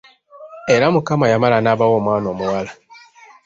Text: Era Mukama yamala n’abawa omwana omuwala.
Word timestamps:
Era 0.75 0.85
Mukama 0.93 1.25
yamala 1.31 1.57
n’abawa 1.61 1.95
omwana 1.99 2.27
omuwala. 2.33 2.71